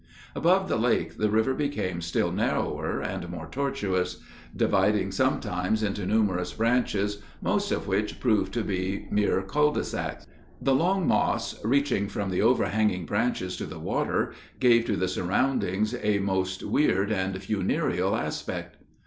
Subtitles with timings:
[0.35, 4.19] Above the lake the river became still narrower and more tortuous,
[4.55, 10.23] dividing sometimes into numerous branches, most of which proved to be mere culs de sac.
[10.59, 15.93] The long moss, reaching from the overhanging branches to the water, gave to the surroundings
[16.01, 18.77] a most weird and funereal aspect.